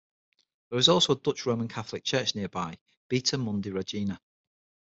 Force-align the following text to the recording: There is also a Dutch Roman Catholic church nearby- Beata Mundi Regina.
There 0.71 0.79
is 0.79 0.87
also 0.89 1.13
a 1.13 1.19
Dutch 1.19 1.45
Roman 1.45 1.67
Catholic 1.67 2.03
church 2.03 2.33
nearby- 2.33 2.79
Beata 3.07 3.37
Mundi 3.37 3.69
Regina. 3.69 4.19